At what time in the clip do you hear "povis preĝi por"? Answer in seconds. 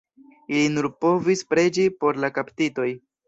1.05-2.21